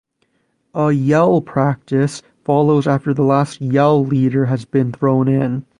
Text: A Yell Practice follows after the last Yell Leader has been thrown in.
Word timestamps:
A 0.73 0.91
Yell 0.91 1.41
Practice 1.41 2.23
follows 2.43 2.87
after 2.87 3.13
the 3.13 3.21
last 3.21 3.61
Yell 3.61 4.03
Leader 4.03 4.45
has 4.45 4.65
been 4.65 4.91
thrown 4.91 5.27
in. 5.27 5.63